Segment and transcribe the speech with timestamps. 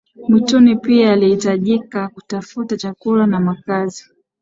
[0.27, 4.05] mwituni pia alihitajika kutafuta chakula na makazi